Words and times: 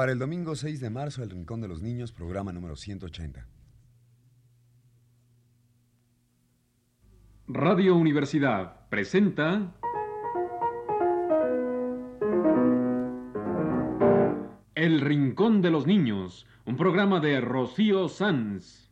Para 0.00 0.12
el 0.12 0.18
domingo 0.18 0.56
6 0.56 0.80
de 0.80 0.88
marzo, 0.88 1.22
El 1.22 1.28
Rincón 1.28 1.60
de 1.60 1.68
los 1.68 1.82
Niños, 1.82 2.10
programa 2.10 2.54
número 2.54 2.74
180. 2.74 3.46
Radio 7.48 7.94
Universidad 7.96 8.88
presenta 8.88 9.74
El 14.74 15.02
Rincón 15.02 15.60
de 15.60 15.70
los 15.70 15.86
Niños, 15.86 16.46
un 16.64 16.78
programa 16.78 17.20
de 17.20 17.38
Rocío 17.42 18.08
Sanz. 18.08 18.89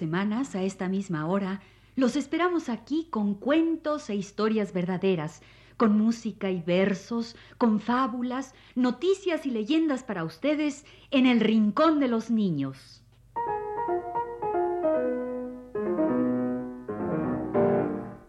Semanas, 0.00 0.54
a 0.54 0.62
esta 0.62 0.88
misma 0.88 1.26
hora, 1.26 1.60
los 1.94 2.16
esperamos 2.16 2.68
aquí 2.68 3.06
con 3.10 3.34
cuentos 3.34 4.08
e 4.10 4.14
historias 4.14 4.72
verdaderas, 4.72 5.42
con 5.76 5.96
música 5.98 6.50
y 6.50 6.60
versos, 6.62 7.36
con 7.58 7.80
fábulas, 7.80 8.54
noticias 8.74 9.44
y 9.46 9.50
leyendas 9.50 10.02
para 10.02 10.24
ustedes 10.24 10.84
en 11.10 11.26
el 11.26 11.40
Rincón 11.40 12.00
de 12.00 12.08
los 12.08 12.30
Niños. 12.30 13.04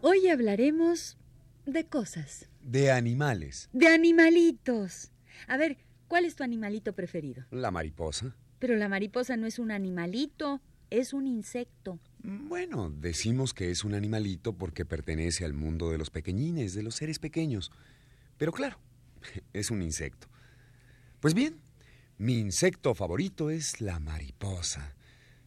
Hoy 0.01 0.27
hablaremos 0.27 1.17
de 1.65 1.85
cosas, 1.87 2.49
De 2.61 2.91
animales. 2.91 3.69
de 3.71 3.87
animalitos. 3.87 5.11
A 5.47 5.57
ver, 5.57 5.77
¿cuál 6.07 6.25
es 6.25 6.35
tu 6.35 6.43
animalito 6.43 6.93
preferido? 6.93 7.45
La 7.51 7.71
mariposa. 7.71 8.35
Pero 8.59 8.75
la 8.75 8.89
mariposa 8.89 9.37
no 9.37 9.47
es 9.47 9.57
un 9.59 9.71
animalito, 9.71 10.61
es 10.91 11.13
un 11.13 11.25
insecto. 11.25 11.99
Bueno, 12.21 12.91
decimos 12.91 13.53
que 13.55 13.71
es 13.71 13.83
un 13.83 13.95
animalito 13.95 14.53
porque 14.53 14.85
pertenece 14.85 15.45
al 15.45 15.53
mundo 15.53 15.89
de 15.89 15.97
los 15.97 16.11
pequeñines, 16.11 16.75
de 16.75 16.83
los 16.83 16.95
seres 16.95 17.17
pequeños. 17.17 17.71
Pero 18.37 18.51
claro, 18.51 18.77
es 19.53 19.71
un 19.71 19.81
insecto. 19.81 20.27
Pues 21.19 21.33
bien, 21.33 21.59
mi 22.17 22.37
insecto 22.37 22.93
favorito 22.93 23.49
es 23.49 23.81
la 23.81 23.99
mariposa. 23.99 24.95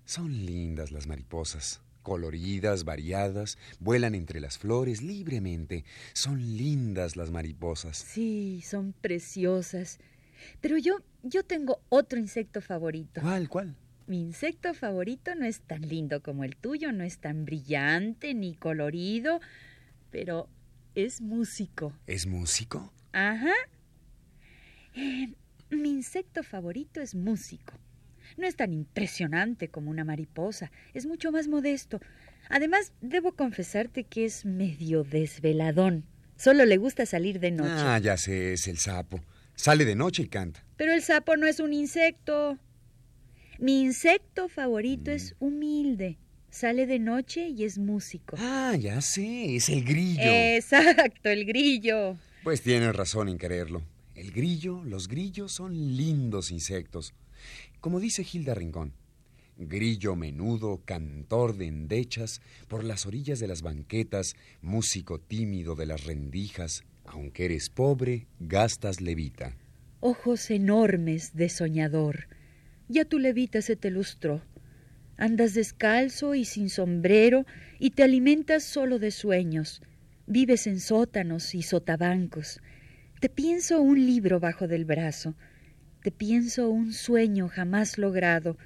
Son 0.04 0.32
lindas 0.44 0.90
las 0.90 1.06
mariposas, 1.06 1.82
coloridas, 2.02 2.84
variadas, 2.84 3.58
vuelan 3.78 4.14
entre 4.14 4.40
las 4.40 4.58
flores 4.58 5.02
libremente. 5.02 5.84
Son 6.14 6.56
lindas 6.56 7.16
las 7.16 7.30
mariposas. 7.30 7.98
Sí, 7.98 8.62
son 8.62 8.92
preciosas. 8.92 9.98
Pero 10.60 10.78
yo, 10.78 10.98
yo 11.22 11.44
tengo 11.44 11.80
otro 11.90 12.18
insecto 12.18 12.60
favorito. 12.60 13.20
¿Cuál, 13.20 13.48
cuál? 13.48 13.76
Mi 14.06 14.20
insecto 14.20 14.74
favorito 14.74 15.34
no 15.34 15.46
es 15.46 15.60
tan 15.60 15.88
lindo 15.88 16.22
como 16.22 16.44
el 16.44 16.56
tuyo, 16.56 16.92
no 16.92 17.04
es 17.04 17.18
tan 17.18 17.44
brillante 17.44 18.34
ni 18.34 18.54
colorido, 18.54 19.40
pero 20.10 20.48
es 20.94 21.22
músico. 21.22 21.92
¿Es 22.06 22.26
músico? 22.26 22.92
Ajá. 23.12 23.54
Eh, 24.94 25.32
mi 25.70 25.90
insecto 25.90 26.42
favorito 26.42 27.00
es 27.00 27.14
músico. 27.14 27.74
No 28.36 28.46
es 28.46 28.56
tan 28.56 28.72
impresionante 28.72 29.68
como 29.68 29.90
una 29.90 30.04
mariposa, 30.04 30.70
es 30.92 31.06
mucho 31.06 31.32
más 31.32 31.48
modesto. 31.48 32.00
Además, 32.50 32.92
debo 33.00 33.32
confesarte 33.32 34.04
que 34.04 34.26
es 34.26 34.44
medio 34.44 35.02
desveladón. 35.04 36.04
Solo 36.36 36.64
le 36.66 36.76
gusta 36.76 37.06
salir 37.06 37.40
de 37.40 37.52
noche. 37.52 37.70
Ah, 37.72 37.98
ya 37.98 38.16
sé, 38.16 38.52
es 38.52 38.68
el 38.68 38.78
sapo. 38.78 39.20
Sale 39.54 39.84
de 39.84 39.94
noche 39.94 40.24
y 40.24 40.28
canta. 40.28 40.64
Pero 40.76 40.92
el 40.92 41.02
sapo 41.02 41.36
no 41.36 41.46
es 41.46 41.60
un 41.60 41.72
insecto. 41.72 42.58
Mi 43.58 43.82
insecto 43.82 44.48
favorito 44.48 45.10
Mm. 45.10 45.14
es 45.14 45.34
humilde. 45.40 46.18
Sale 46.50 46.86
de 46.86 46.98
noche 47.00 47.48
y 47.48 47.64
es 47.64 47.78
músico. 47.78 48.36
Ah, 48.38 48.76
ya 48.78 49.00
sé, 49.00 49.56
es 49.56 49.68
el 49.68 49.84
grillo. 49.84 50.22
Exacto, 50.22 51.28
el 51.28 51.44
grillo. 51.46 52.16
Pues 52.44 52.62
tienes 52.62 52.94
razón 52.94 53.28
en 53.28 53.38
quererlo. 53.38 53.82
El 54.14 54.30
grillo, 54.30 54.84
los 54.84 55.08
grillos 55.08 55.50
son 55.52 55.96
lindos 55.96 56.52
insectos. 56.52 57.12
Como 57.80 57.98
dice 57.98 58.22
Gilda 58.22 58.54
Rincón, 58.54 58.92
grillo 59.58 60.14
menudo, 60.14 60.80
cantor 60.84 61.56
de 61.56 61.66
endechas, 61.66 62.40
por 62.68 62.84
las 62.84 63.06
orillas 63.06 63.40
de 63.40 63.48
las 63.48 63.62
banquetas, 63.62 64.36
músico 64.62 65.18
tímido 65.18 65.74
de 65.74 65.86
las 65.86 66.04
rendijas, 66.04 66.84
aunque 67.04 67.46
eres 67.46 67.68
pobre, 67.70 68.26
gastas 68.38 69.00
levita. 69.00 69.56
Ojos 70.00 70.50
enormes 70.50 71.34
de 71.34 71.48
soñador. 71.48 72.28
Ya 72.88 73.04
tu 73.04 73.18
levita 73.18 73.62
se 73.62 73.76
te 73.76 73.90
lustró. 73.90 74.42
Andas 75.16 75.54
descalzo 75.54 76.34
y 76.34 76.44
sin 76.44 76.68
sombrero 76.68 77.46
y 77.78 77.90
te 77.90 78.02
alimentas 78.02 78.64
solo 78.64 78.98
de 78.98 79.10
sueños. 79.10 79.80
Vives 80.26 80.66
en 80.66 80.80
sótanos 80.80 81.54
y 81.54 81.62
sotabancos. 81.62 82.60
Te 83.20 83.28
pienso 83.28 83.80
un 83.80 84.04
libro 84.04 84.40
bajo 84.40 84.68
del 84.68 84.84
brazo. 84.84 85.34
Te 86.02 86.10
pienso 86.10 86.68
un 86.68 86.92
sueño 86.92 87.48
jamás 87.48 87.96
logrado 87.96 88.58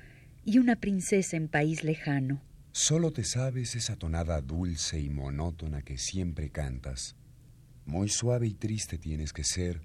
y 0.45 0.59
una 0.59 0.77
princesa 0.77 1.37
en 1.37 1.49
país 1.49 1.85
lejano. 1.85 2.43
Solo 2.73 3.13
te 3.13 3.25
sabes 3.25 3.77
esa 3.77 3.97
tonada 3.97 4.41
dulce 4.41 5.01
y 5.01 5.11
monótona 5.11 5.83
que 5.83 5.99
siempre 5.99 6.51
cantas. 6.51 7.17
Muy 7.85 8.09
suave 8.09 8.47
y 8.47 8.55
triste 8.55 8.99
tienes 8.99 9.33
que 9.33 9.45
ser, 9.45 9.81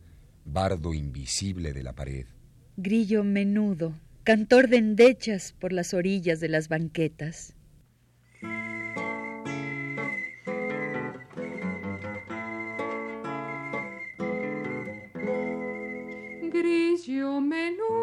bardo 0.46 0.94
invisible 0.94 1.74
de 1.74 1.84
la 1.84 1.94
pared. 1.94 2.26
Grillo 2.78 3.24
menudo, 3.24 3.94
cantor 4.24 4.70
de 4.70 4.78
endechas 4.78 5.54
por 5.60 5.74
las 5.74 5.94
orillas 5.94 6.40
de 6.40 6.50
las 6.50 6.70
banquetas. 6.70 7.56
Menudo, 17.42 18.03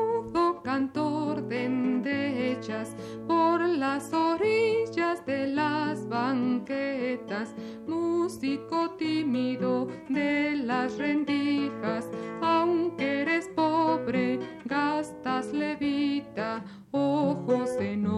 cantor 0.62 1.42
de 1.48 1.64
endechas, 1.64 2.94
por 3.26 3.60
las 3.60 4.12
orillas 4.12 5.24
de 5.26 5.48
las 5.48 6.08
banquetas, 6.08 7.54
músico 7.86 8.90
tímido 8.98 9.88
de 10.08 10.56
las 10.56 10.96
rendijas, 10.98 12.08
aunque 12.42 13.22
eres 13.22 13.48
pobre, 13.48 14.38
gastas 14.64 15.52
levita, 15.52 16.64
ojos 16.92 17.70
enormes 17.78 18.09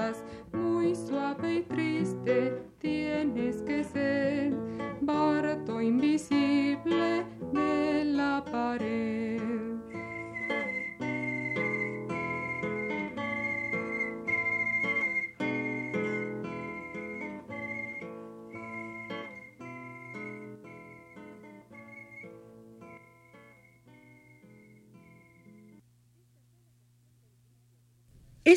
cantas, 0.00 0.22
muy 0.52 0.94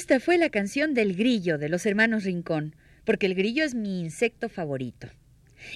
Esta 0.04 0.20
fue 0.20 0.38
la 0.38 0.50
canción 0.50 0.94
del 0.94 1.16
grillo 1.16 1.58
de 1.58 1.70
los 1.70 1.86
hermanos 1.86 2.26
Rincón, 2.26 2.76
porque 3.06 3.26
el 3.26 3.36
grillo 3.36 3.64
es 3.64 3.74
mi 3.74 4.02
insecto 4.02 4.50
favorito. 4.50 5.08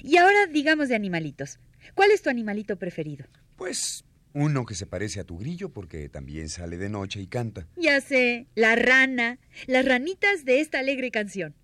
Y 0.04 0.18
ahora 0.18 0.48
digamos 0.48 0.90
de 0.90 0.96
animalitos. 0.96 1.60
¿Cuál 1.96 2.12
es 2.12 2.24
tu 2.24 2.30
animalito 2.30 2.76
preferido? 2.76 3.26
Pues 3.56 4.04
uno 4.34 4.66
que 4.66 4.76
se 4.76 4.86
parece 4.86 5.22
a 5.22 5.24
tu 5.24 5.38
grillo 5.38 5.70
porque 5.70 6.10
también 6.10 6.50
sale 6.50 6.76
de 6.76 6.90
noche 6.90 7.22
y 7.22 7.28
canta. 7.28 7.68
Ya 7.78 8.02
sé, 8.02 8.48
la 8.54 8.76
rana, 8.76 9.40
las 9.66 9.86
ranitas 9.86 10.44
de 10.44 10.60
esta 10.60 10.80
alegre 10.80 11.10
canción. 11.10 11.56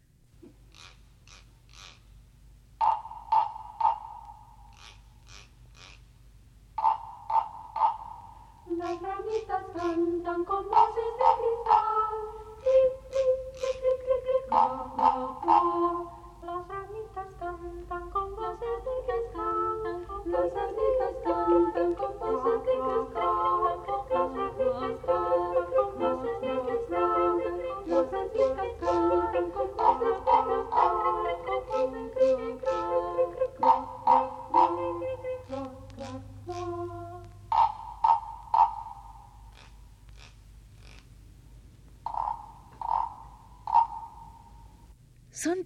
Las 8.78 9.02
ranitas 9.02 9.64
cantan 9.76 10.46
con 10.46 10.70
voces 10.70 11.13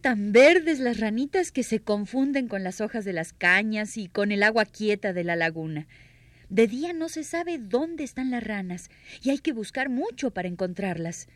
tan 0.07 0.31
verdes 0.31 0.79
las 0.79 1.01
ranitas 1.01 1.51
que 1.51 1.63
se 1.63 1.81
confunden 1.81 2.47
con 2.47 2.63
las 2.63 2.79
hojas 2.79 3.03
de 3.03 3.11
las 3.11 3.33
cañas 3.33 3.97
y 3.97 4.07
con 4.07 4.31
el 4.31 4.41
agua 4.41 4.63
quieta 4.63 5.11
de 5.11 5.25
la 5.25 5.35
laguna. 5.35 5.85
De 6.47 6.65
día 6.65 6.93
no 6.93 7.09
se 7.09 7.25
sabe 7.25 7.57
dónde 7.57 8.05
están 8.05 8.31
las 8.31 8.41
ranas 8.41 8.89
y 9.21 9.31
hay 9.31 9.39
que 9.39 9.51
buscar 9.51 9.89
mucho 9.89 10.31
para 10.31 10.47
encontrarlas. 10.47 11.27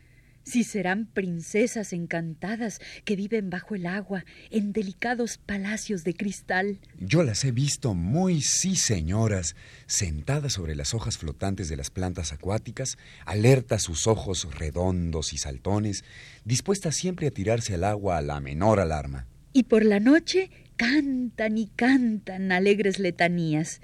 Si 0.44 0.64
serán 0.64 1.06
princesas 1.06 1.92
encantadas 1.92 2.80
que 3.04 3.16
viven 3.16 3.50
bajo 3.50 3.74
el 3.74 3.86
agua 3.86 4.24
en 4.50 4.72
delicados 4.72 5.38
palacios 5.38 6.04
de 6.04 6.14
cristal. 6.14 6.80
Yo 6.98 7.22
las 7.22 7.44
he 7.44 7.52
visto 7.52 7.94
muy 7.94 8.42
sí, 8.42 8.74
señoras, 8.76 9.54
sentadas 9.86 10.54
sobre 10.54 10.74
las 10.74 10.94
hojas 10.94 11.18
flotantes 11.18 11.68
de 11.68 11.76
las 11.76 11.90
plantas 11.90 12.32
acuáticas, 12.32 12.98
alertas 13.24 13.82
sus 13.82 14.06
ojos 14.06 14.48
redondos 14.58 15.32
y 15.32 15.38
saltones, 15.38 16.04
dispuestas 16.44 16.96
siempre 16.96 17.28
a 17.28 17.30
tirarse 17.30 17.74
al 17.74 17.84
agua 17.84 18.18
a 18.18 18.22
la 18.22 18.40
menor 18.40 18.80
alarma. 18.80 19.26
Y 19.52 19.64
por 19.64 19.84
la 19.84 20.00
noche 20.00 20.50
cantan 20.76 21.58
y 21.58 21.66
cantan 21.68 22.52
alegres 22.52 22.98
letanías. 22.98 23.80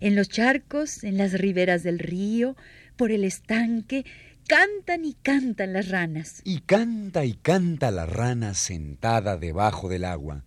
En 0.00 0.16
los 0.16 0.28
charcos, 0.28 1.04
en 1.04 1.18
las 1.18 1.32
riberas 1.32 1.82
del 1.82 1.98
río, 1.98 2.56
por 2.96 3.10
el 3.10 3.24
estanque, 3.24 4.04
cantan 4.46 5.04
y 5.04 5.14
cantan 5.14 5.72
las 5.72 5.88
ranas. 5.88 6.40
Y 6.44 6.60
canta 6.60 7.24
y 7.24 7.34
canta 7.34 7.90
la 7.90 8.06
rana 8.06 8.54
sentada 8.54 9.36
debajo 9.36 9.88
del 9.88 10.04
agua. 10.04 10.44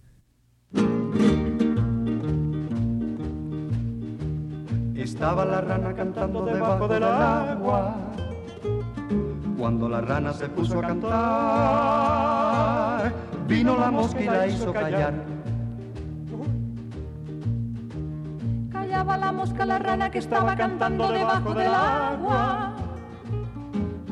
Estaba 4.95 5.45
la 5.45 5.61
rana 5.61 5.93
cantando 5.95 6.45
debajo 6.45 6.87
del 6.87 7.03
agua. 7.03 7.95
Cuando 9.57 9.89
la 9.89 10.01
rana 10.01 10.33
se 10.33 10.47
puso 10.49 10.79
a 10.79 10.81
cantar, 10.81 11.11
vino 13.47 13.77
la 13.77 13.89
mosca 13.89 14.21
y 14.21 14.25
la 14.25 14.47
hizo 14.47 14.71
callar. 14.71 15.13
Callaba 18.71 19.17
la 19.17 19.31
mosca 19.31 19.65
la 19.65 19.79
rana 19.79 20.11
que 20.11 20.19
estaba 20.19 20.55
cantando 20.55 21.11
debajo 21.11 21.53
del 21.55 21.73
agua. 21.73 22.86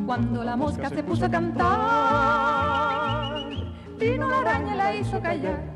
Cuando 0.05 0.43
la 0.43 0.55
mosca 0.55 0.89
se 0.89 1.01
puso 1.01 1.25
a 1.25 1.29
cantar, 1.29 1.65
vino 3.97 4.27
la 4.29 4.37
araña 4.39 4.73
y 4.73 4.77
la 4.77 4.95
hizo 4.95 5.19
callar. 5.19 5.73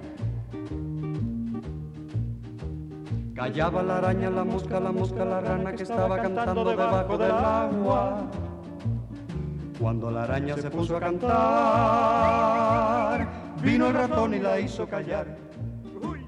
Callaba 3.33 3.81
la 3.81 3.97
araña, 3.97 4.29
la 4.29 4.43
mosca, 4.43 4.79
la 4.79 4.91
mosca, 4.91 5.25
la 5.25 5.41
rana 5.41 5.73
que 5.73 5.81
estaba 5.83 6.21
cantando 6.21 6.63
debajo 6.63 7.17
del 7.17 7.31
agua. 7.31 8.29
Cuando 9.79 10.11
la 10.11 10.23
araña 10.23 10.57
se 10.57 10.69
puso 10.69 10.97
a 10.97 10.99
cantar, 10.99 11.29
vino 13.63 13.87
el 13.87 13.93
ratón 13.93 14.35
y 14.35 14.39
la 14.39 14.59
hizo 14.59 14.87
callar. 14.87 15.37
Uy, 16.03 16.27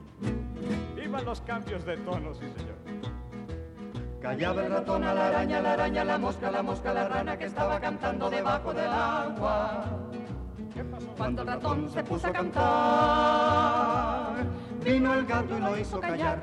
iban 1.03 1.25
los 1.25 1.41
cambios 1.41 1.85
de 1.85 1.97
tono, 1.97 2.33
sí 2.33 2.45
señor. 2.57 2.90
Callaba 4.21 4.63
el 4.63 4.71
ratón 4.71 5.03
a 5.03 5.15
la 5.15 5.27
araña, 5.29 5.61
la 5.61 5.73
araña, 5.73 6.03
la 6.05 6.19
mosca, 6.19 6.51
la 6.51 6.61
mosca, 6.61 6.93
la 6.93 7.07
rana 7.07 7.35
que 7.37 7.45
estaba 7.45 7.79
cantando 7.79 8.29
debajo 8.29 8.71
del 8.71 8.87
agua. 8.87 9.83
Cuando 11.17 11.41
el 11.41 11.47
ratón 11.47 11.89
se 11.89 12.03
puso 12.03 12.27
a 12.27 12.31
cantar, 12.31 12.63
vino 14.85 15.15
el 15.15 15.25
gato 15.25 15.57
y 15.57 15.59
lo 15.59 15.75
hizo 15.75 15.99
callar. 15.99 16.39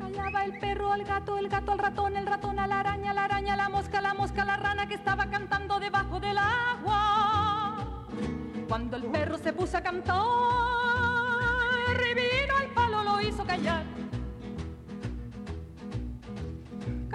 Callaba 0.00 0.44
el 0.44 0.58
perro 0.58 0.92
al 0.92 1.04
gato, 1.04 1.38
el 1.38 1.48
gato 1.48 1.70
al 1.70 1.78
ratón, 1.78 2.16
el 2.16 2.26
ratón 2.26 2.58
a 2.58 2.66
la 2.66 2.80
araña, 2.80 3.14
la 3.14 3.24
araña 3.24 3.54
a 3.54 3.56
la 3.56 3.68
mosca, 3.68 4.00
la 4.00 4.12
mosca 4.12 4.42
a 4.42 4.44
la 4.44 4.56
rana 4.56 4.88
que 4.88 4.94
estaba 4.94 5.26
cantando 5.26 5.78
debajo 5.78 6.18
del 6.18 6.38
agua. 6.38 8.06
Cuando 8.68 8.96
el 8.96 9.04
perro 9.04 9.38
se 9.38 9.52
puso 9.52 9.76
a 9.76 9.82
cantar, 9.82 10.16
vino 12.16 12.58
el 12.60 12.70
palo, 12.74 13.04
lo 13.04 13.20
hizo 13.20 13.44
callar. 13.44 14.01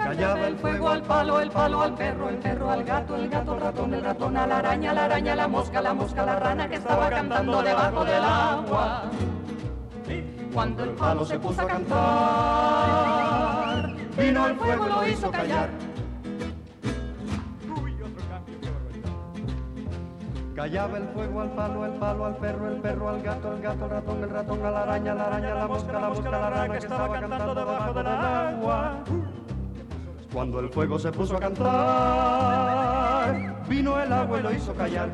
Callaba 0.08 0.48
el 0.48 0.56
fuego 0.56 0.88
al 0.88 1.02
palo, 1.02 1.38
el 1.38 1.50
palo 1.50 1.82
al 1.82 1.94
perro, 1.94 2.30
el 2.30 2.38
perro 2.38 2.70
al 2.70 2.82
gato, 2.82 3.14
el 3.14 3.28
gato 3.28 3.52
al 3.52 3.60
ratón, 3.60 3.92
el 3.92 4.02
ratón 4.02 4.38
a 4.38 4.46
la 4.46 4.56
araña, 4.56 4.94
la 4.94 5.04
araña 5.04 5.34
a 5.34 5.36
la 5.36 5.48
mosca, 5.48 5.82
la 5.82 5.92
mosca 5.92 6.22
a 6.22 6.24
la 6.24 6.36
rana 6.36 6.66
que 6.66 6.76
estaba 6.76 7.10
cantando 7.10 7.62
debajo 7.62 8.06
del 8.06 8.24
agua. 8.24 9.10
Cuando 10.54 10.84
el 10.84 10.90
palo 10.92 11.26
se 11.26 11.38
puso 11.38 11.60
a 11.60 11.66
cantar, 11.66 11.96
vino 14.16 14.46
el 14.46 14.56
fuego 14.56 14.86
lo 14.86 15.06
hizo 15.06 15.30
callar. 15.30 15.68
Callaba 20.56 20.96
el 20.96 21.08
fuego 21.08 21.42
al 21.42 21.50
palo, 21.50 21.84
el 21.84 21.92
palo 21.92 22.24
al 22.24 22.36
perro, 22.38 22.68
el 22.68 22.80
perro 22.80 23.10
al 23.10 23.20
gato, 23.20 23.52
el 23.52 23.60
gato 23.60 23.84
al 23.84 23.90
ratón, 23.90 24.22
el 24.24 24.30
ratón 24.30 24.64
a 24.64 24.70
la 24.70 24.82
araña, 24.84 25.14
la 25.14 25.26
araña 25.26 25.52
a 25.52 25.54
la 25.54 25.66
mosca, 25.68 25.92
la 25.92 26.08
mosca 26.08 26.28
a 26.28 26.32
la 26.32 26.48
rana 26.48 26.72
que 26.72 26.78
estaba 26.78 27.12
cantando 27.12 27.54
debajo 27.54 27.92
del 27.92 28.06
agua. 28.06 28.87
Cuando 30.32 30.60
el 30.60 30.68
fuego 30.68 30.98
se 30.98 31.10
puso 31.10 31.36
a 31.36 31.40
cantar, 31.40 31.64
vino 33.66 34.00
el 34.00 34.12
agua 34.12 34.38
y 34.38 34.42
lo 34.42 34.52
hizo 34.52 34.74
callar. 34.74 35.10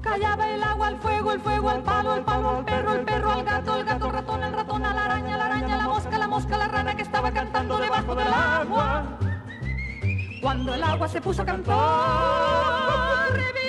Callaba 0.00 0.48
el 0.54 0.62
agua 0.62 0.86
al 0.88 0.98
fuego, 0.98 1.32
el 1.32 1.40
fuego 1.40 1.68
al 1.68 1.82
palo, 1.82 2.14
el 2.14 2.22
palo 2.22 2.58
al 2.58 2.64
perro, 2.64 2.94
el 2.94 3.04
perro 3.04 3.30
al 3.32 3.44
gato, 3.44 3.76
el 3.76 3.84
gato 3.84 4.04
al 4.06 4.12
ratón, 4.12 4.42
el 4.44 4.52
ratón 4.52 4.84
a 4.86 4.94
la 4.94 5.04
araña, 5.04 5.36
la 5.36 5.46
araña 5.46 5.76
la 5.76 5.88
mosca, 5.88 6.16
la 6.18 6.28
mosca 6.28 6.56
la 6.56 6.68
rana 6.68 6.94
que 6.94 7.02
estaba 7.02 7.30
cantando 7.32 7.76
debajo 7.76 8.14
del 8.14 8.28
agua. 8.28 9.18
Cuando 10.40 10.74
el 10.74 10.82
agua 10.82 11.08
se 11.08 11.20
puso 11.20 11.42
a 11.42 11.44
cantar, 11.44 11.76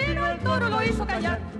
vino 0.07 0.27
el 0.27 0.39
toro, 0.39 0.69
lo 0.69 0.83
hizo 0.83 1.05
callar. 1.05 1.56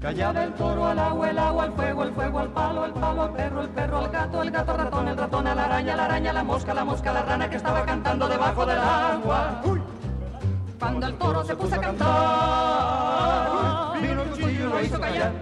Callaba 0.00 0.44
el 0.44 0.54
toro 0.54 0.86
al 0.86 0.98
agua, 0.98 1.28
el 1.30 1.38
agua 1.38 1.64
al 1.64 1.74
fuego, 1.74 2.04
el 2.04 2.12
fuego 2.14 2.38
al 2.38 2.48
palo, 2.52 2.86
el 2.86 2.92
palo 2.92 3.22
al 3.22 3.32
perro, 3.34 3.60
el 3.60 3.68
perro 3.68 3.98
al 3.98 4.10
gato, 4.10 4.42
el 4.42 4.50
gato 4.50 4.72
al 4.72 4.78
ratón, 4.78 5.08
el 5.08 5.16
ratón 5.18 5.46
a 5.46 5.54
la 5.54 5.64
araña, 5.66 5.94
la 5.94 6.04
araña 6.06 6.32
la 6.32 6.42
mosca, 6.42 6.72
la 6.72 6.84
mosca 6.86 7.12
la 7.12 7.22
rana 7.22 7.50
que 7.50 7.56
estaba 7.56 7.84
cantando 7.84 8.26
debajo 8.26 8.64
del 8.64 8.78
agua. 8.78 9.62
Cuando 10.78 11.06
el 11.06 11.14
toro 11.18 11.44
se 11.44 11.54
puso 11.54 11.74
a 11.74 11.80
cantar, 11.82 12.08
vino 14.00 14.22
el 14.22 14.28
cuchillo 14.30 14.48
y 14.48 14.70
lo 14.70 14.80
hizo 14.82 14.98
callar. 14.98 15.32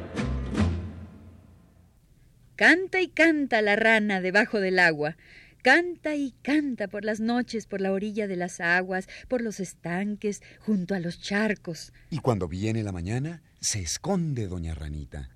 Canta 2.56 3.00
y 3.00 3.06
canta 3.06 3.62
la 3.62 3.76
rana 3.76 4.20
debajo 4.20 4.58
del 4.58 4.80
agua. 4.80 5.14
Canta 5.62 6.14
y 6.14 6.32
canta 6.42 6.88
por 6.88 7.04
las 7.04 7.20
noches, 7.20 7.66
por 7.66 7.80
la 7.80 7.92
orilla 7.92 8.26
de 8.26 8.36
las 8.36 8.60
aguas, 8.60 9.08
por 9.28 9.42
los 9.42 9.60
estanques, 9.60 10.42
junto 10.60 10.94
a 10.94 11.00
los 11.00 11.20
charcos. 11.20 11.92
Y 12.10 12.18
cuando 12.18 12.48
viene 12.48 12.82
la 12.82 12.92
mañana, 12.92 13.42
se 13.60 13.80
esconde 13.80 14.46
doña 14.46 14.74
Ranita. 14.74 15.30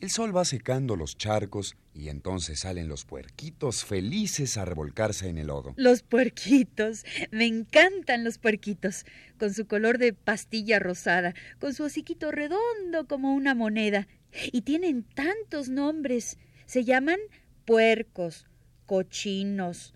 El 0.00 0.10
sol 0.10 0.36
va 0.36 0.44
secando 0.44 0.96
los 0.96 1.16
charcos 1.16 1.76
y 1.94 2.08
entonces 2.08 2.60
salen 2.60 2.88
los 2.88 3.04
puerquitos 3.04 3.84
felices 3.84 4.56
a 4.56 4.64
revolcarse 4.64 5.28
en 5.28 5.38
el 5.38 5.46
lodo. 5.48 5.74
Los 5.76 6.02
puerquitos. 6.02 7.04
Me 7.30 7.46
encantan 7.46 8.24
los 8.24 8.38
puerquitos. 8.38 9.04
Con 9.38 9.54
su 9.54 9.66
color 9.66 9.98
de 9.98 10.12
pastilla 10.12 10.78
rosada, 10.78 11.34
con 11.58 11.74
su 11.74 11.84
hociquito 11.84 12.32
redondo 12.32 13.06
como 13.06 13.34
una 13.34 13.54
moneda. 13.54 14.08
Y 14.50 14.62
tienen 14.62 15.04
tantos 15.04 15.68
nombres. 15.68 16.38
Se 16.66 16.84
llaman 16.84 17.18
puercos, 17.64 18.46
cochinos, 18.86 19.94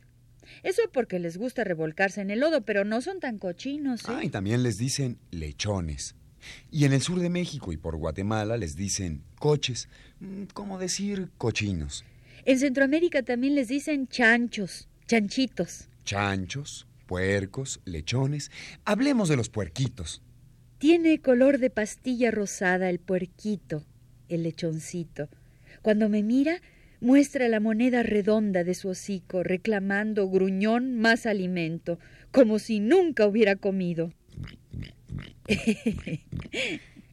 Eso 0.63 0.83
porque 0.93 1.19
les 1.19 1.37
gusta 1.39 1.65
revolcarse 1.65 2.21
en 2.21 2.31
el 2.31 2.41
lodo, 2.41 2.63
pero 2.65 2.85
no 2.85 3.01
son 3.01 3.19
tan 3.19 3.39
cochinos. 3.39 4.03
¿eh? 4.03 4.07
Ah, 4.09 4.25
y 4.25 4.31
también 4.31 4.63
les 4.63 4.79
dicen 4.79 5.19
lechones. 5.31 6.15
Y 6.71 6.85
en 6.85 6.93
el 6.93 7.03
sur 7.03 7.19
de 7.19 7.29
México 7.31 7.73
y 7.73 7.77
por 7.77 7.97
Guatemala 7.97 8.57
les 8.57 8.77
dicen 8.77 9.23
coches, 9.39 9.89
mm, 10.21 10.45
como 10.55 10.79
decir 10.79 11.31
cochinos. 11.37 12.05
En 12.45 12.61
Centroamérica 12.61 13.23
también 13.23 13.57
les 13.57 13.67
dicen 13.69 14.07
chanchos, 14.07 14.89
chanchitos. 15.09 15.89
Chanchos, 16.05 16.87
puercos, 17.07 17.81
lechones. 17.85 18.53
Hablemos 18.85 19.29
de 19.29 19.37
los 19.37 19.49
puerquitos. 19.49 20.23
Tiene 20.79 21.21
color 21.21 21.59
de 21.59 21.71
pastilla 21.71 22.31
rosada 22.31 22.89
el 22.91 23.01
puerquito, 23.01 23.85
el 24.29 24.45
lechoncito. 24.45 25.29
Cuando 25.83 26.09
me 26.09 26.23
mira, 26.23 26.61
muestra 27.01 27.49
la 27.49 27.61
moneda 27.61 28.03
redonda 28.03 28.65
de 28.65 28.75
su 28.75 28.89
hocico, 28.89 29.43
reclamando 29.43 30.29
gruñón 30.29 30.99
más 30.99 31.27
alimento, 31.27 31.99
como 32.31 32.59
si 32.59 32.81
nunca 32.81 33.27
hubiera 33.27 33.57
comido. 33.57 34.13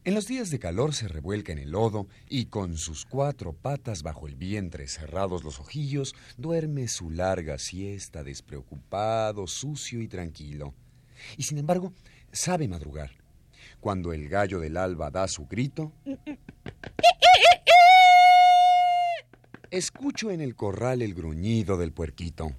En 0.06 0.12
los 0.14 0.26
días 0.26 0.50
de 0.50 0.58
calor 0.58 0.92
se 0.94 1.08
revuelca 1.08 1.52
en 1.52 1.58
el 1.58 1.70
lodo 1.70 2.08
y 2.28 2.46
con 2.46 2.76
sus 2.76 3.06
cuatro 3.06 3.54
patas 3.54 4.02
bajo 4.02 4.26
el 4.26 4.36
vientre, 4.36 4.86
cerrados 4.86 5.44
los 5.44 5.60
ojillos, 5.60 6.14
duerme 6.36 6.88
su 6.88 7.10
larga 7.10 7.58
siesta 7.58 8.22
despreocupado, 8.22 9.46
sucio 9.46 10.02
y 10.02 10.08
tranquilo. 10.08 10.74
Y 11.38 11.44
sin 11.44 11.56
embargo, 11.56 11.94
sabe 12.32 12.68
madrugar. 12.68 13.12
Cuando 13.80 14.12
el 14.12 14.28
gallo 14.28 14.60
del 14.60 14.76
alba 14.76 15.10
da 15.10 15.26
su 15.26 15.46
grito, 15.46 15.92
escucho 19.76 20.30
en 20.30 20.40
el 20.40 20.54
corral 20.54 21.02
el 21.02 21.14
gruñido 21.14 21.76
del 21.76 21.92
puerquito. 21.92 22.52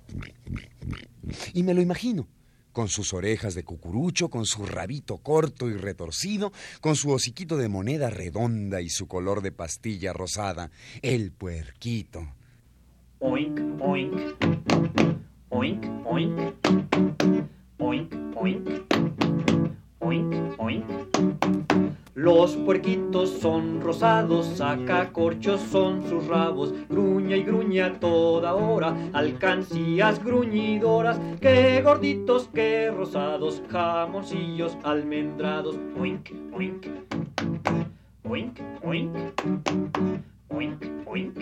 Y 1.53 1.63
me 1.63 1.73
lo 1.73 1.81
imagino, 1.81 2.27
con 2.73 2.89
sus 2.89 3.13
orejas 3.13 3.55
de 3.55 3.63
cucurucho, 3.63 4.29
con 4.29 4.45
su 4.45 4.65
rabito 4.65 5.17
corto 5.17 5.69
y 5.69 5.73
retorcido, 5.75 6.51
con 6.81 6.95
su 6.95 7.11
hociquito 7.11 7.55
de 7.57 7.69
moneda 7.69 8.09
redonda 8.09 8.81
y 8.81 8.89
su 8.89 9.07
color 9.07 9.41
de 9.41 9.53
pastilla 9.53 10.11
rosada, 10.11 10.71
el 11.01 11.31
puerquito. 11.31 12.27
Oink, 13.19 13.59
oink. 13.81 14.13
Oink, 15.49 15.85
oink. 16.05 16.53
Oink, 17.79 18.13
oink. 18.35 18.69
Oink, 19.99 20.59
oink. 20.59 22.04
Los 22.15 22.55
puerquitos 22.55 23.29
son 23.41 23.81
rosados, 23.81 24.45
sacacorchos 24.55 25.59
son 25.59 26.01
sus 26.07 26.25
rabos, 26.27 26.73
gruña 26.87 27.35
y 27.35 27.43
gruña 27.43 27.99
toda 27.99 28.55
hora, 28.55 28.95
alcancías 29.11 30.23
gruñidoras, 30.23 31.19
qué 31.41 31.81
gorditos, 31.81 32.49
qué 32.53 32.89
rosados, 32.89 33.61
jamoncillos 33.69 34.77
almendrados, 34.83 35.77
oink, 35.99 36.29
oink. 36.53 36.87
Oink, 38.23 38.61
oink. 38.81 39.13
Oink, 40.47 40.83
oink. 41.05 41.37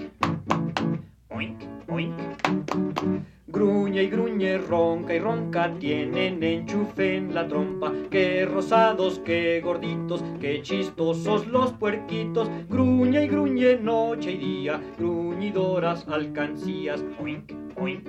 Oink, 1.29 1.61
oink. 1.87 3.23
Gruñe 3.45 4.03
y 4.03 4.09
gruñe, 4.09 4.57
ronca 4.57 5.13
y 5.13 5.19
ronca, 5.19 5.73
tienen 5.77 6.41
enchufe 6.41 7.17
en 7.17 7.33
la 7.35 7.47
trompa. 7.47 7.91
Qué 8.09 8.45
rosados, 8.45 9.19
qué 9.19 9.59
gorditos, 9.61 10.23
qué 10.39 10.61
chistosos 10.61 11.45
los 11.47 11.73
puerquitos. 11.73 12.49
Gruñe 12.69 13.25
y 13.25 13.27
gruñe 13.27 13.75
noche 13.75 14.31
y 14.31 14.37
día, 14.37 14.81
gruñidoras 14.97 16.07
alcancías. 16.07 17.03
Oink, 17.19 17.51
oink. 17.75 18.07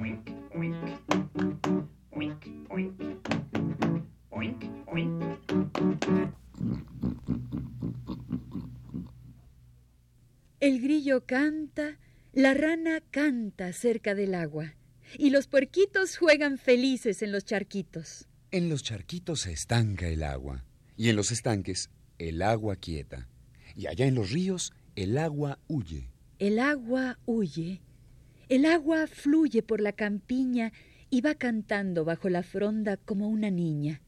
Oink, 0.00 0.30
oink. 0.54 0.76
Oink, 2.12 2.46
oink. 2.70 3.02
Oink, 4.30 4.64
oink. 4.86 5.22
El 10.60 10.80
grillo 10.80 11.24
canta, 11.24 11.97
la 12.38 12.54
rana 12.54 13.00
canta 13.10 13.72
cerca 13.72 14.14
del 14.14 14.32
agua, 14.32 14.76
y 15.18 15.30
los 15.30 15.48
puerquitos 15.48 16.16
juegan 16.16 16.56
felices 16.56 17.20
en 17.22 17.32
los 17.32 17.44
charquitos. 17.44 18.28
En 18.52 18.68
los 18.68 18.84
charquitos 18.84 19.40
se 19.40 19.50
estanca 19.50 20.06
el 20.06 20.22
agua, 20.22 20.64
y 20.96 21.08
en 21.08 21.16
los 21.16 21.32
estanques 21.32 21.90
el 22.16 22.42
agua 22.42 22.76
quieta, 22.76 23.28
y 23.74 23.88
allá 23.88 24.06
en 24.06 24.14
los 24.14 24.30
ríos 24.30 24.72
el 24.94 25.18
agua 25.18 25.58
huye. 25.66 26.12
El 26.38 26.60
agua 26.60 27.18
huye, 27.26 27.82
el 28.48 28.66
agua 28.66 29.08
fluye 29.08 29.64
por 29.64 29.80
la 29.80 29.90
campiña 29.90 30.72
y 31.10 31.22
va 31.22 31.34
cantando 31.34 32.04
bajo 32.04 32.28
la 32.28 32.44
fronda 32.44 32.98
como 32.98 33.26
una 33.28 33.50
niña. 33.50 34.00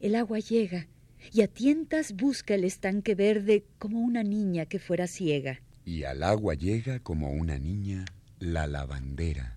El 0.00 0.16
agua 0.16 0.40
llega 0.40 0.88
y 1.32 1.42
a 1.42 1.46
tientas 1.46 2.12
busca 2.16 2.56
el 2.56 2.64
estanque 2.64 3.14
verde 3.14 3.64
como 3.78 4.00
una 4.00 4.24
niña 4.24 4.66
que 4.66 4.80
fuera 4.80 5.06
ciega. 5.06 5.62
Y 5.86 6.02
al 6.02 6.24
agua 6.24 6.54
llega 6.54 6.98
como 6.98 7.30
una 7.30 7.60
niña 7.60 8.04
la 8.40 8.66
lavandera. 8.66 9.56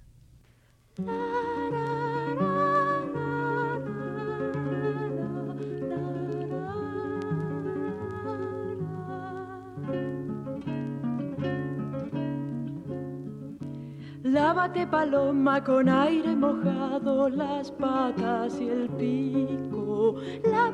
Lávate 14.22 14.86
paloma 14.86 15.64
con 15.64 15.90
aire 15.90 16.36
mojado, 16.36 17.30
las 17.30 17.72
patas 17.72 18.62
y 18.62 18.70
el 18.70 18.88
pico, 18.90 20.22
la 20.44 20.72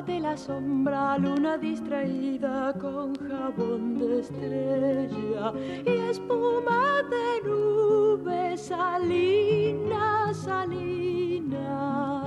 Lávate 0.00 0.20
la 0.20 0.34
sombra, 0.34 1.18
luna 1.18 1.58
distraída 1.58 2.72
con 2.80 3.14
jabón 3.16 3.98
de 3.98 4.20
estrella 4.20 5.52
y 5.84 5.90
espuma 6.08 7.02
de 7.10 7.46
nube 7.46 8.56
salina, 8.56 10.32
salina. 10.32 12.22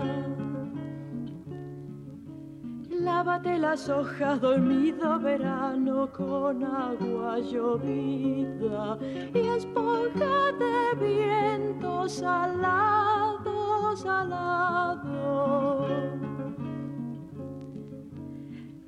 Lávate 2.92 3.58
las 3.58 3.90
hojas, 3.90 4.40
dormido 4.40 5.20
verano 5.20 6.12
con 6.16 6.64
agua 6.64 7.40
llovida 7.40 9.00
y 9.34 9.48
esponja 9.48 10.52
de 10.60 10.94
viento 11.04 12.08
salado, 12.08 13.96
salado. 13.96 15.63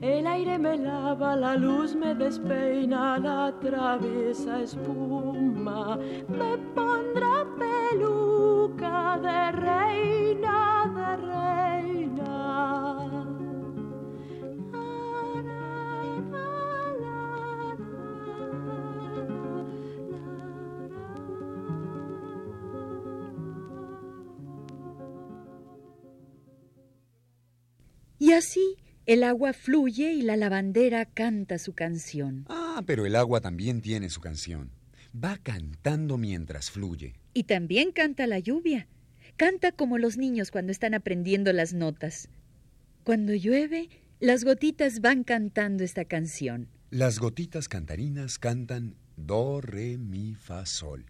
El 0.02 0.28
aire 0.28 0.58
me 0.60 0.78
lava, 0.78 1.36
la 1.38 1.56
luz 1.56 1.96
me 1.96 2.14
despeina, 2.14 3.18
la 3.18 3.54
traviesa 3.60 4.62
espuma, 4.62 5.98
me 6.28 6.58
pondrá 6.76 7.46
peluca 7.58 9.18
de 9.22 9.52
reina, 9.54 10.92
de 10.96 11.16
reina. 11.18 11.46
Y 28.20 28.34
así 28.34 28.76
el 29.06 29.24
agua 29.24 29.54
fluye 29.54 30.14
y 30.14 30.24
la 30.24 30.36
lavandera 30.36 31.06
canta 31.06 31.60
su 31.60 31.74
canción. 31.74 32.46
Ah, 32.50 32.82
pero 32.88 33.06
el 33.06 33.16
agua 33.16 33.40
también 33.40 33.82
tiene 33.82 34.10
su 34.10 34.20
canción. 34.20 34.72
Va 35.14 35.38
cantando 35.38 36.18
mientras 36.18 36.72
fluye. 36.72 37.14
Y 37.34 37.44
también 37.44 37.92
canta 37.92 38.26
la 38.26 38.40
lluvia. 38.40 38.88
Canta 39.38 39.72
como 39.72 39.98
los 39.98 40.18
niños 40.18 40.50
cuando 40.50 40.72
están 40.72 40.94
aprendiendo 40.94 41.54
las 41.54 41.74
notas. 41.74 42.30
Cuando 43.04 43.36
llueve, 43.36 43.90
las 44.20 44.44
gotitas 44.44 45.02
van 45.02 45.24
cantando 45.24 45.84
esta 45.84 46.06
canción. 46.06 46.68
Las 46.90 47.20
gotitas 47.20 47.68
cantarinas 47.68 48.40
cantan 48.40 48.96
do, 49.18 49.62
re, 49.62 49.98
mi, 49.98 50.34
fa, 50.34 50.66
sol. 50.66 51.06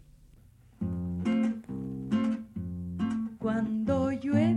Cuando 3.38 4.10
llueve 4.12 4.55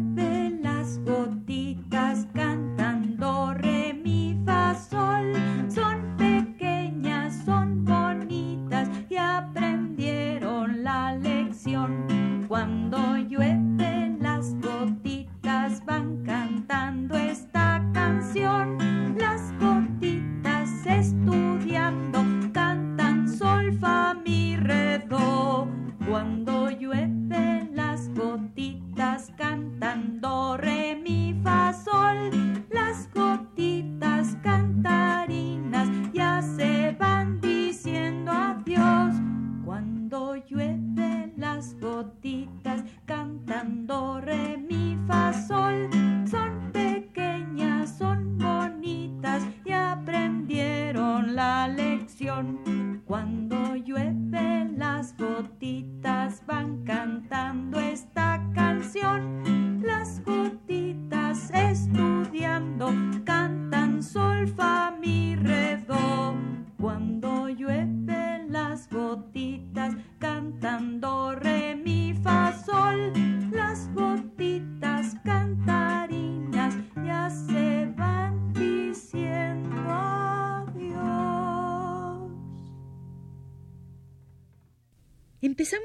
gotitas 55.49 56.41
van 56.45 56.85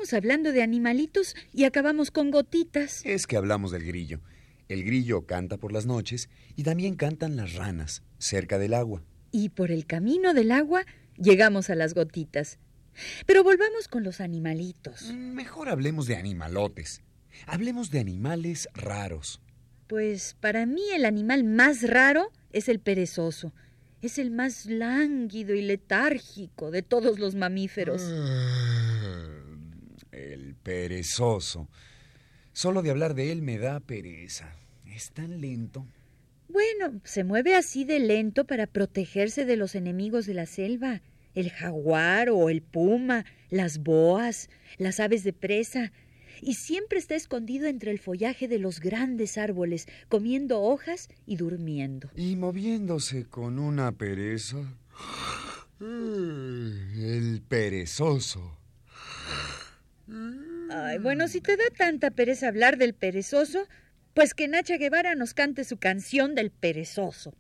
Empezamos 0.05 0.23
hablando 0.23 0.53
de 0.53 0.63
animalitos 0.63 1.35
y 1.51 1.65
acabamos 1.65 2.11
con 2.11 2.31
gotitas. 2.31 3.01
Es 3.07 3.27
que 3.27 3.39
hablamos 3.39 3.71
del 3.71 3.87
grillo. 3.87 4.21
El 4.69 4.85
grillo 4.85 5.25
canta 5.25 5.57
por 5.57 5.73
las 5.73 5.87
noches 5.87 6.29
y 6.57 6.63
también 6.63 6.97
cantan 6.97 7.37
las 7.37 7.55
ranas 7.55 8.03
cerca 8.19 8.59
del 8.59 8.75
agua. 8.75 9.03
Y 9.33 9.49
por 9.49 9.71
el 9.71 9.87
camino 9.87 10.35
del 10.35 10.53
agua 10.53 10.85
llegamos 11.17 11.71
a 11.71 11.75
las 11.75 11.95
gotitas. 11.95 12.59
Pero 13.25 13.43
volvamos 13.43 13.89
con 13.89 14.05
los 14.05 14.21
animalitos. 14.21 15.11
Mejor 15.15 15.71
hablemos 15.71 16.07
de 16.07 16.17
animalotes. 16.17 17.01
Hablemos 17.47 17.91
de 17.91 18.01
animales 18.01 18.69
raros. 18.75 19.41
Pues 19.87 20.37
para 20.39 20.67
mí 20.67 20.83
el 20.95 21.07
animal 21.07 21.45
más 21.45 21.81
raro 21.83 22.31
es 22.53 22.69
el 22.69 22.79
perezoso. 22.79 23.55
Es 24.03 24.19
el 24.19 24.31
más 24.31 24.67
lánguido 24.67 25.55
y 25.55 25.63
letárgico 25.63 26.71
de 26.71 26.83
todos 26.83 27.19
los 27.19 27.35
mamíferos. 27.37 28.03
El 30.15 30.55
perezoso. 30.55 31.69
Solo 32.53 32.83
de 32.83 32.91
hablar 32.91 33.15
de 33.15 33.33
él 33.33 33.43
me 33.43 33.59
da 33.59 33.81
pereza. 33.81 34.55
Es 34.87 35.11
tan 35.11 35.41
lento. 35.41 35.87
Bueno, 36.49 37.01
se 37.05 37.25
mueve 37.25 37.57
así 37.57 37.85
de 37.85 37.99
lento 37.99 38.45
para 38.45 38.67
protegerse 38.69 39.45
de 39.45 39.57
los 39.57 39.75
enemigos 39.75 40.25
de 40.27 40.35
la 40.35 40.47
selva. 40.47 41.03
El 41.35 41.51
jaguar 41.51 42.31
o 42.31 42.49
el 42.49 42.63
puma, 42.63 43.25
las 43.51 43.79
boas, 43.79 44.51
las 44.79 45.01
aves 45.01 45.25
de 45.25 45.33
presa. 45.33 45.91
Y 46.41 46.55
siempre 46.55 46.99
está 46.99 47.17
escondido 47.17 47.67
entre 47.67 47.91
el 47.91 47.99
follaje 47.99 48.47
de 48.47 48.61
los 48.61 48.79
grandes 48.79 49.37
árboles, 49.37 49.89
comiendo 50.09 50.63
hojas 50.63 51.09
y 51.27 51.37
durmiendo. 51.37 52.11
Y 52.15 52.37
moviéndose 52.37 53.25
con 53.25 53.59
una 53.59 53.91
pereza. 53.91 54.59
El 55.81 57.43
perezoso. 57.49 58.59
Ay, 60.07 60.99
bueno, 60.99 61.29
si 61.29 61.41
te 61.41 61.57
da 61.57 61.65
tanta 61.77 62.11
pereza 62.11 62.49
hablar 62.49 62.77
del 62.77 62.95
perezoso, 62.95 63.67
pues 64.13 64.35
que 64.35 64.49
Nacha 64.49 64.77
Guevara 64.77 65.15
nos 65.15 65.35
cante 65.35 65.65
su 65.65 65.79
canción 65.79 66.35
del 66.35 66.51
perezoso. 66.51 67.35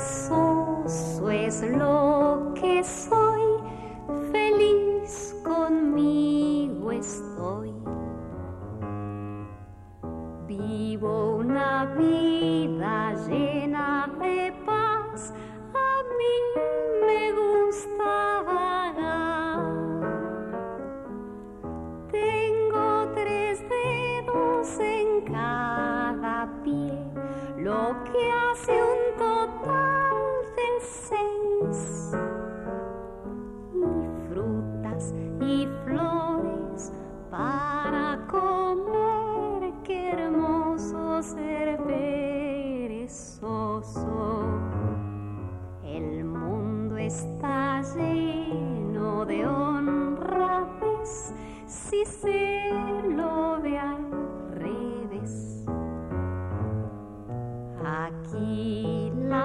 Perezoso 0.00 1.30
es 1.30 1.62
lo 1.62 2.54
que 2.54 2.82
soy, 2.84 3.19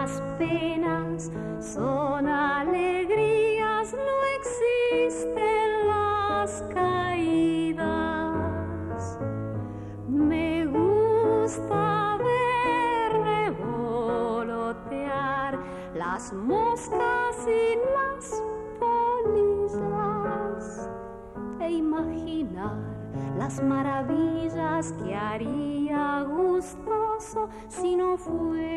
las 0.05 0.21
penas 0.37 1.31
son 1.59 2.27
alegrías, 2.27 3.91
no 3.91 4.23
existen 4.37 5.87
las 5.87 6.63
caídas. 6.71 7.87
Me 10.07 10.67
gusta 10.67 12.19
ver 12.19 13.13
revolotear 13.55 15.57
las 15.95 16.31
moscas 16.33 17.47
y 17.47 17.79
las 17.95 18.43
polillas 18.79 20.87
e 21.59 21.71
imaginar 21.71 22.77
las 23.39 23.59
maravillas 23.63 24.93
que 25.03 25.15
haría 25.15 26.21
gustoso 26.29 27.49
si 27.69 27.95
no 27.95 28.17
fuera 28.17 28.74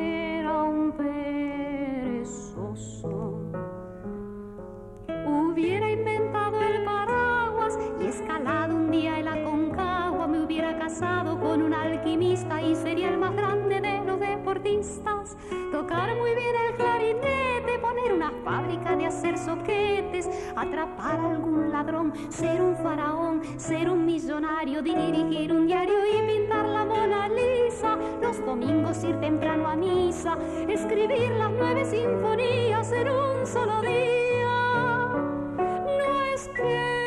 atrapar 20.57 21.21
a 21.21 21.31
algún 21.31 21.71
ladrón, 21.71 22.13
ser 22.31 22.61
un 22.61 22.77
faraón, 22.77 23.43
ser 23.57 23.89
un 23.89 24.05
millonario, 24.05 24.83
dirigir 24.83 25.53
un 25.53 25.67
diario 25.67 25.95
y 26.07 26.27
pintar 26.27 26.67
la 26.67 26.85
Mona 26.85 27.29
Lisa. 27.29 27.97
Los 28.21 28.45
domingos 28.45 29.03
ir 29.05 29.19
temprano 29.21 29.69
a 29.69 29.77
misa, 29.77 30.37
escribir 30.69 31.31
las 31.33 31.51
nueve 31.51 31.85
sinfonías 31.85 32.93
en 32.93 33.09
un 33.09 33.47
solo 33.47 33.81
día. 33.83 35.09
No 35.57 36.25
es 36.35 36.49
que 36.49 36.98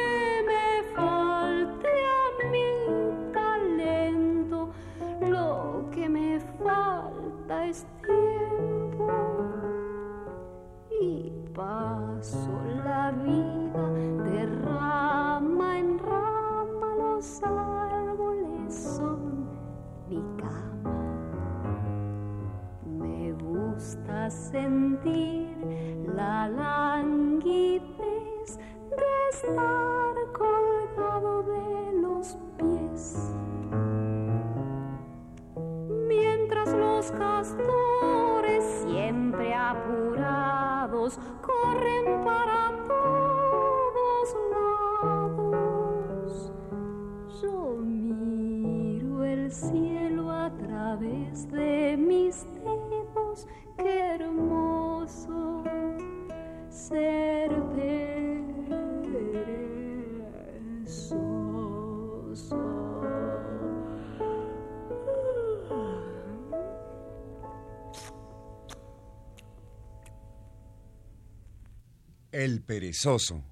sentir 24.32 25.58
la 26.16 26.48
languidez 26.48 27.82
de 28.90 29.30
estar 29.32 30.16
colgado 30.34 31.44
de 31.44 31.94
los 32.02 32.38
pies. 32.58 33.34
Mientras 36.08 36.74
los 36.74 37.12
castores 37.12 38.64
siempre 38.86 39.54
apurados 39.54 41.20
corren 41.42 42.24
para 42.24 42.72
todos 42.88 44.36
lados. 45.12 46.54
Yo 47.42 47.76
miro 47.82 49.24
el 49.26 49.52
cielo 49.52 50.32
a 50.32 50.50
través 50.52 51.50
de 51.52 51.98
mis 51.98 52.11
perezoso. 72.72 73.44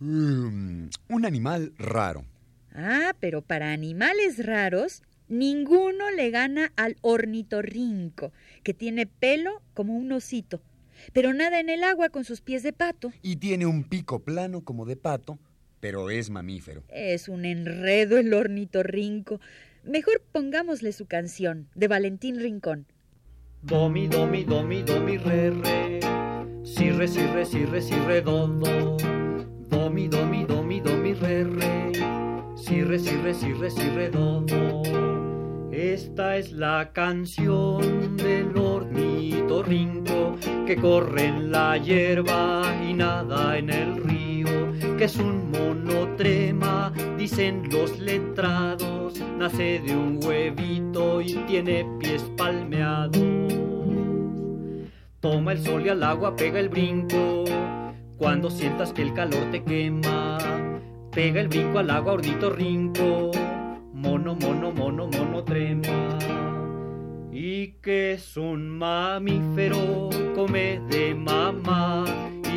Mm, 0.00 0.88
un 1.08 1.24
animal 1.24 1.72
raro. 1.78 2.24
Ah, 2.74 3.14
pero 3.20 3.42
para 3.42 3.72
animales 3.72 4.44
raros, 4.44 5.04
ninguno 5.28 6.10
le 6.10 6.30
gana 6.30 6.72
al 6.74 6.96
ornitorrinco, 7.02 8.32
que 8.64 8.74
tiene 8.74 9.06
pelo 9.06 9.62
como 9.72 9.94
un 9.96 10.10
osito, 10.10 10.60
pero 11.12 11.32
nada 11.32 11.60
en 11.60 11.70
el 11.70 11.84
agua 11.84 12.08
con 12.08 12.24
sus 12.24 12.40
pies 12.40 12.64
de 12.64 12.72
pato. 12.72 13.12
Y 13.22 13.36
tiene 13.36 13.66
un 13.66 13.84
pico 13.84 14.18
plano 14.18 14.62
como 14.62 14.84
de 14.84 14.96
pato, 14.96 15.38
pero 15.78 16.10
es 16.10 16.28
mamífero. 16.28 16.82
Es 16.88 17.28
un 17.28 17.44
enredo 17.44 18.18
el 18.18 18.34
ornitorrinco. 18.34 19.40
Mejor 19.84 20.20
pongámosle 20.32 20.90
su 20.90 21.06
canción, 21.06 21.68
de 21.76 21.86
Valentín 21.86 22.40
Rincón. 22.40 22.86
Do, 23.62 23.88
mi, 23.88 24.08
do, 24.08 24.26
mi, 24.26 24.42
do, 24.42 24.64
mi, 24.64 24.82
do, 24.82 25.00
mi, 25.00 25.18
re, 25.18 25.50
re. 25.50 26.25
Si, 26.66 26.90
re, 26.90 27.06
si, 27.06 27.24
re, 27.28 27.44
si, 27.44 27.64
re, 27.64 27.80
si, 27.80 27.94
re, 27.94 28.20
do, 28.20 28.48
do. 28.48 28.96
Do, 29.70 29.88
mi, 29.88 30.08
do, 30.08 30.26
mi, 30.26 30.44
do, 30.44 30.64
mi, 30.64 30.80
do, 30.80 30.96
mi, 30.96 31.14
re, 31.14 31.44
re. 31.44 31.92
Si, 32.56 32.82
re, 32.82 32.98
si, 32.98 33.16
re, 33.22 33.32
si, 33.32 33.52
re, 33.52 33.70
si, 33.70 33.88
re, 33.90 34.10
do, 34.10 34.40
do. 34.40 34.82
Esta 35.70 36.36
es 36.36 36.50
la 36.50 36.90
canción 36.92 38.16
del 38.16 38.58
ornitorrinco 38.58 40.34
que 40.66 40.74
corre 40.74 41.26
en 41.26 41.52
la 41.52 41.78
hierba 41.78 42.64
y 42.84 42.94
nada 42.94 43.56
en 43.56 43.70
el 43.70 44.02
río, 44.02 44.72
que 44.98 45.04
es 45.04 45.16
un 45.18 45.52
monotrema, 45.52 46.92
dicen 47.16 47.68
los 47.70 47.96
letrados, 48.00 49.22
nace 49.38 49.80
de 49.86 49.94
un 49.94 50.18
huevito 50.20 51.20
y 51.20 51.34
tiene 51.46 51.86
pies 52.00 52.24
palmeados. 52.36 53.75
Toma 55.28 55.54
el 55.54 55.58
sol 55.58 55.84
y 55.84 55.88
al 55.88 56.04
agua 56.04 56.36
pega 56.36 56.60
el 56.60 56.68
brinco, 56.68 57.44
cuando 58.16 58.48
sientas 58.48 58.92
que 58.92 59.02
el 59.02 59.12
calor 59.12 59.50
te 59.50 59.64
quema, 59.64 60.38
pega 61.10 61.40
el 61.40 61.48
brinco 61.48 61.80
al 61.80 61.90
agua, 61.90 62.12
ornitorrinco, 62.12 63.32
mono, 63.92 64.36
mono, 64.36 64.70
mono, 64.70 65.08
mono 65.08 65.42
trema. 65.42 66.16
Y 67.32 67.72
que 67.82 68.12
es 68.12 68.36
un 68.36 68.78
mamífero, 68.78 70.10
come 70.36 70.80
de 70.88 71.12
mamá, 71.16 72.04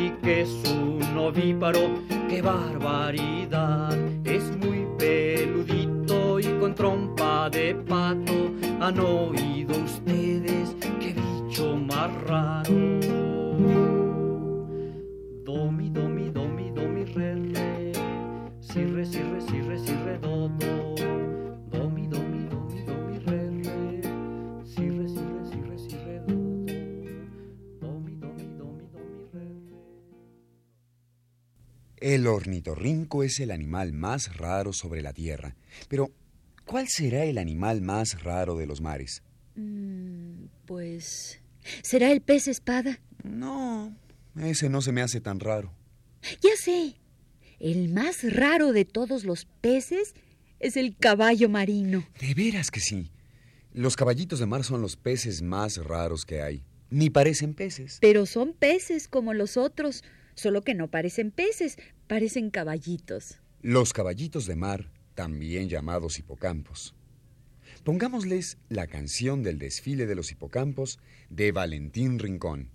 y 0.00 0.10
que 0.22 0.42
es 0.42 0.62
un 0.70 1.18
ovíparo, 1.18 1.80
qué 2.28 2.40
barbaridad. 2.40 3.98
Es 4.24 4.44
muy 4.58 4.86
peludito 4.96 6.38
y 6.38 6.44
con 6.60 6.76
trompa 6.76 7.50
de 7.50 7.74
pato. 7.74 8.52
¿Han 8.80 9.00
oído 9.00 9.39
ornitorrinco 32.40 33.22
es 33.22 33.38
el 33.40 33.50
animal 33.50 33.92
más 33.92 34.36
raro 34.36 34.72
sobre 34.72 35.02
la 35.02 35.12
tierra. 35.12 35.56
Pero, 35.88 36.10
¿cuál 36.64 36.88
será 36.88 37.24
el 37.24 37.38
animal 37.38 37.80
más 37.82 38.22
raro 38.22 38.56
de 38.56 38.66
los 38.66 38.80
mares? 38.80 39.22
Mm, 39.54 40.46
pues... 40.66 41.40
¿Será 41.82 42.10
el 42.10 42.22
pez 42.22 42.48
espada? 42.48 42.98
No, 43.22 43.94
ese 44.40 44.68
no 44.70 44.80
se 44.80 44.92
me 44.92 45.02
hace 45.02 45.20
tan 45.20 45.40
raro. 45.40 45.72
Ya 46.40 46.50
sé. 46.56 46.96
El 47.58 47.92
más 47.92 48.22
raro 48.32 48.72
de 48.72 48.86
todos 48.86 49.24
los 49.24 49.44
peces 49.60 50.14
es 50.58 50.78
el 50.78 50.96
caballo 50.96 51.50
marino. 51.50 52.06
De 52.18 52.32
veras 52.32 52.70
que 52.70 52.80
sí. 52.80 53.10
Los 53.72 53.96
caballitos 53.96 54.38
de 54.40 54.46
mar 54.46 54.64
son 54.64 54.80
los 54.80 54.96
peces 54.96 55.42
más 55.42 55.76
raros 55.76 56.24
que 56.24 56.40
hay. 56.40 56.64
Ni 56.88 57.10
parecen 57.10 57.54
peces. 57.54 57.98
Pero 58.00 58.24
son 58.24 58.54
peces 58.54 59.06
como 59.06 59.34
los 59.34 59.56
otros, 59.58 60.02
solo 60.40 60.62
que 60.62 60.74
no 60.74 60.88
parecen 60.88 61.30
peces, 61.30 61.76
parecen 62.06 62.50
caballitos. 62.50 63.40
Los 63.62 63.92
caballitos 63.92 64.46
de 64.46 64.56
mar, 64.56 64.90
también 65.14 65.68
llamados 65.68 66.18
hipocampos. 66.18 66.94
Pongámosles 67.84 68.58
la 68.68 68.86
canción 68.86 69.42
del 69.42 69.58
desfile 69.58 70.06
de 70.06 70.14
los 70.14 70.32
hipocampos 70.32 70.98
de 71.28 71.52
Valentín 71.52 72.18
Rincón. 72.18 72.70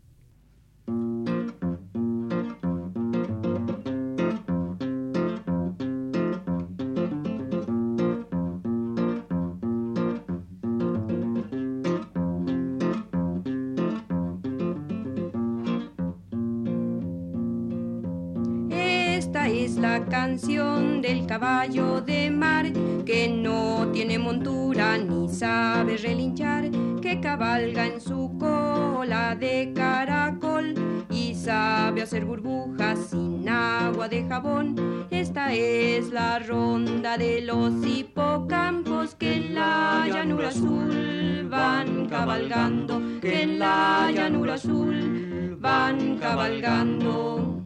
Sabe 25.75 25.97
relinchar, 25.97 26.63
que 27.01 27.19
cabalga 27.19 27.85
en 27.85 27.99
su 27.99 28.37
cola 28.39 29.35
de 29.35 29.73
caracol 29.75 30.73
y 31.09 31.35
sabe 31.35 32.01
hacer 32.01 32.23
burbujas 32.23 32.97
sin 33.09 33.49
agua 33.49 34.07
de 34.07 34.25
jabón. 34.25 35.05
Esta 35.11 35.53
es 35.53 36.11
la 36.11 36.39
ronda 36.39 37.17
de 37.17 37.41
los 37.41 37.73
hipocampos 37.85 39.15
que 39.15 39.35
en 39.35 39.55
la 39.55 40.07
llanura 40.07 40.47
azul 40.47 41.45
van 41.49 42.07
cabalgando, 42.07 43.19
que 43.19 43.41
en 43.41 43.59
la 43.59 44.11
llanura 44.15 44.53
azul 44.53 45.57
van 45.59 46.17
cabalgando. 46.19 47.64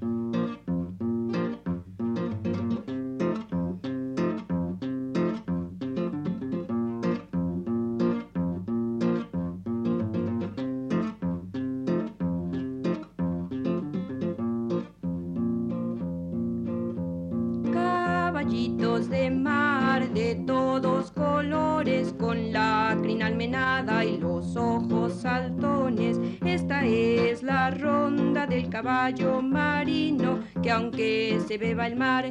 Caballo 28.89 29.39
marino, 29.39 30.39
que 30.63 30.71
aunque 30.71 31.39
se 31.47 31.59
beba 31.59 31.85
el 31.85 31.95
mar, 31.95 32.25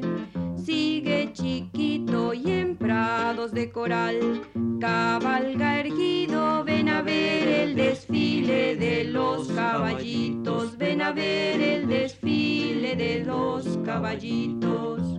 sigue 0.56 1.30
chiquito 1.32 2.34
y 2.34 2.50
en 2.50 2.76
prados 2.76 3.52
de 3.52 3.70
coral. 3.70 4.42
Cabalga 4.80 5.78
erguido, 5.78 6.64
ven 6.64 6.88
a 6.88 7.02
ver 7.02 7.46
el 7.46 7.76
desfile 7.76 8.74
de 8.74 9.04
los 9.04 9.46
caballitos, 9.52 10.76
ven 10.76 11.00
a 11.00 11.12
ver 11.12 11.60
el 11.60 11.86
desfile 11.86 12.96
de 12.96 13.24
los 13.24 13.78
caballitos. 13.84 15.17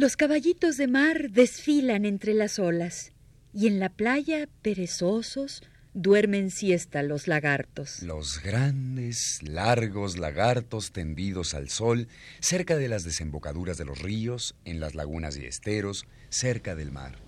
Los 0.00 0.16
caballitos 0.16 0.76
de 0.76 0.86
mar 0.86 1.32
desfilan 1.32 2.04
entre 2.04 2.32
las 2.32 2.60
olas 2.60 3.10
y 3.52 3.66
en 3.66 3.80
la 3.80 3.88
playa, 3.88 4.48
perezosos, 4.62 5.60
duermen 5.92 6.52
siesta 6.52 7.02
los 7.02 7.26
lagartos. 7.26 8.04
Los 8.04 8.40
grandes, 8.40 9.40
largos 9.42 10.16
lagartos 10.16 10.92
tendidos 10.92 11.52
al 11.52 11.68
sol, 11.68 12.06
cerca 12.38 12.76
de 12.76 12.86
las 12.86 13.02
desembocaduras 13.02 13.76
de 13.76 13.86
los 13.86 14.00
ríos, 14.00 14.54
en 14.64 14.78
las 14.78 14.94
lagunas 14.94 15.36
y 15.36 15.46
esteros, 15.46 16.06
cerca 16.28 16.76
del 16.76 16.92
mar. 16.92 17.18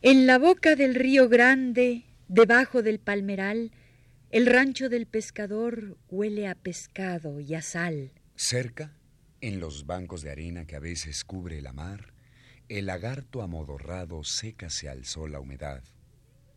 En 0.00 0.26
la 0.26 0.38
boca 0.38 0.74
del 0.74 0.94
río 0.94 1.28
grande, 1.28 2.06
debajo 2.30 2.82
del 2.82 3.00
palmeral, 3.00 3.72
el 4.30 4.46
rancho 4.46 4.88
del 4.88 5.06
pescador 5.06 5.98
huele 6.08 6.46
a 6.46 6.54
pescado 6.54 7.40
y 7.40 7.54
a 7.54 7.62
sal. 7.62 8.12
Cerca, 8.36 8.96
en 9.40 9.58
los 9.58 9.84
bancos 9.84 10.22
de 10.22 10.30
arena 10.30 10.64
que 10.64 10.76
a 10.76 10.80
veces 10.80 11.24
cubre 11.24 11.60
la 11.60 11.72
mar, 11.72 12.14
El 12.68 12.86
lagarto 12.86 13.42
amodorrado 13.42 14.22
sécase 14.22 14.88
al 14.88 15.04
sol 15.04 15.32
la 15.32 15.40
humedad. 15.40 15.82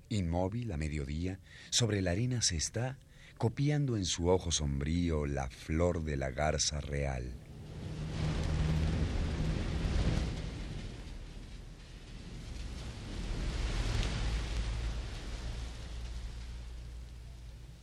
Inmóvil 0.09 0.71
a 0.71 0.77
mediodía, 0.77 1.39
sobre 1.71 2.03
la 2.03 2.11
arena 2.11 2.43
se 2.43 2.55
está 2.55 2.99
copiando 3.39 3.97
en 3.97 4.05
su 4.05 4.29
ojo 4.29 4.51
sombrío 4.51 5.25
la 5.25 5.49
flor 5.49 6.03
de 6.03 6.15
la 6.17 6.29
garza 6.29 6.81
real. 6.81 7.33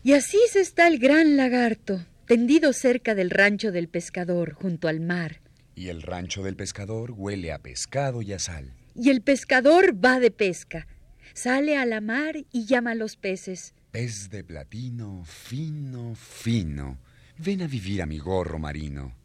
Y 0.03 0.15
así 0.15 0.39
se 0.51 0.61
está 0.61 0.89
el 0.89 0.99
gran 0.99 1.37
lagarto, 1.37 2.05
tendido 2.27 2.73
cerca 2.73 3.15
del 3.15 3.29
rancho 3.29 3.71
del 3.71 3.89
pescador, 3.89 4.55
junto 4.55 4.89
al 4.89 5.01
mar. 5.01 5.41
Y 5.75 5.89
el 5.89 6.01
rancho 6.01 6.43
del 6.43 6.57
pescador 6.57 7.13
huele 7.15 7.53
a 7.53 7.59
pescado 7.59 8.23
y 8.23 8.33
a 8.33 8.39
sal. 8.39 8.73
Y 8.95 9.11
el 9.11 9.21
pescador 9.21 10.03
va 10.03 10.19
de 10.19 10.31
pesca, 10.31 10.87
sale 11.35 11.77
a 11.77 11.85
la 11.85 12.01
mar 12.01 12.37
y 12.51 12.65
llama 12.65 12.93
a 12.93 12.95
los 12.95 13.17
peces. 13.17 13.75
Pez 13.91 14.31
de 14.31 14.43
platino, 14.43 15.23
fino, 15.27 16.15
fino, 16.15 16.99
ven 17.37 17.61
a 17.61 17.67
vivir 17.67 18.01
a 18.01 18.07
mi 18.07 18.19
gorro 18.19 18.59
marino. 18.59 19.20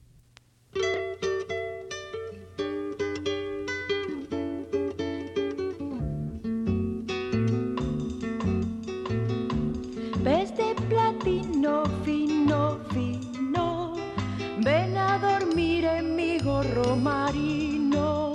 Marino. 16.93 18.33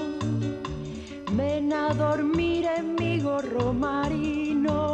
Ven 1.32 1.72
a 1.72 1.94
dormir 1.94 2.66
en 2.76 2.94
mi 2.96 3.20
gorro 3.20 3.72
marino. 3.72 4.89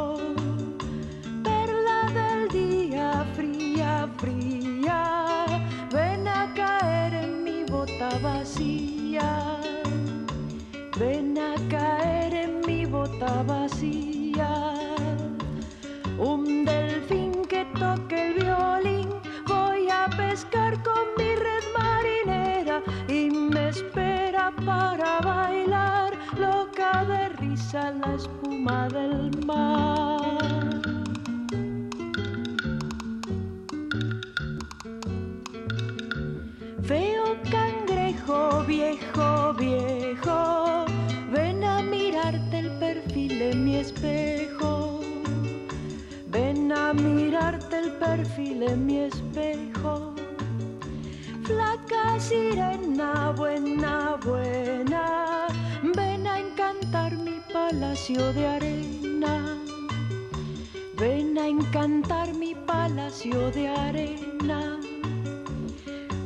Risa 27.76 27.92
la 27.92 28.14
espuma 28.14 28.88
del 28.88 29.30
mar. 29.44 30.82
Feo 36.82 37.36
cangrejo, 37.50 38.64
viejo, 38.66 39.54
viejo, 39.54 40.84
ven 41.32 41.64
a 41.64 41.82
mirarte 41.82 42.58
el 42.58 42.70
perfil 42.78 43.42
en 43.42 43.64
mi 43.64 43.76
espejo. 43.76 45.00
Ven 46.28 46.72
a 46.72 46.92
mirarte 46.92 47.78
el 47.78 47.90
perfil 47.92 48.62
en 48.62 48.86
mi 48.86 48.98
espejo. 49.00 50.14
Flaca 51.44 52.18
sirena, 52.18 53.32
buena, 53.36 54.16
buena, 54.24 55.46
ven 55.94 56.26
a 56.26 56.40
encantar 56.40 57.16
mi 57.16 57.25
palacio 57.56 58.32
de 58.34 58.44
arena. 58.46 59.34
Ven 61.00 61.38
a 61.38 61.46
encantar 61.48 62.28
mi 62.34 62.52
palacio 62.54 63.50
de 63.56 63.64
arena. 63.68 64.60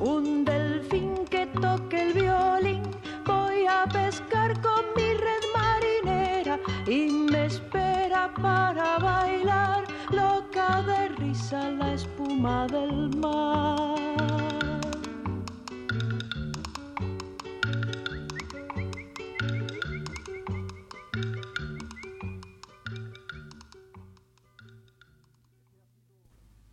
Un 0.00 0.44
delfín 0.44 1.10
que 1.32 1.46
toque 1.64 1.96
el 2.06 2.12
violín, 2.14 2.82
voy 3.26 3.58
a 3.78 3.80
pescar 3.98 4.50
con 4.66 4.82
mi 4.96 5.08
red 5.24 5.44
marinera 5.58 6.56
y 6.86 7.00
me 7.30 7.46
espera 7.46 8.22
para 8.46 8.98
bailar, 8.98 9.84
loca 10.10 10.82
de 10.90 11.00
risa 11.20 11.70
la 11.70 11.94
espuma 11.94 12.66
del 12.66 12.94
mar. 13.22 13.99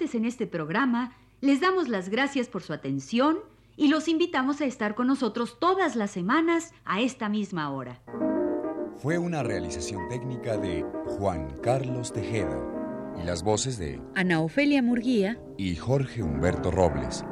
Participantes 0.00 0.14
en 0.14 0.24
este 0.24 0.46
programa 0.46 1.12
les 1.40 1.60
damos 1.60 1.88
las 1.88 2.08
gracias 2.08 2.48
por 2.48 2.62
su 2.62 2.72
atención 2.72 3.38
y 3.76 3.88
los 3.88 4.08
invitamos 4.08 4.60
a 4.60 4.64
estar 4.64 4.94
con 4.94 5.06
nosotros 5.06 5.58
todas 5.58 5.96
las 5.96 6.10
semanas 6.10 6.72
a 6.84 7.00
esta 7.00 7.28
misma 7.28 7.70
hora. 7.70 8.00
Fue 8.96 9.18
una 9.18 9.42
realización 9.42 10.08
técnica 10.08 10.56
de 10.56 10.84
Juan 11.06 11.54
Carlos 11.62 12.12
Tejeda 12.12 12.58
y 13.20 13.26
las 13.26 13.42
voces 13.42 13.78
de 13.78 14.00
Ana 14.14 14.40
Ofelia 14.40 14.82
Murguía 14.82 15.38
y 15.58 15.76
Jorge 15.76 16.22
Humberto 16.22 16.70
Robles. 16.70 17.24